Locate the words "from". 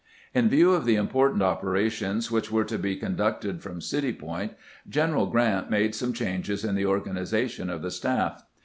3.61-3.81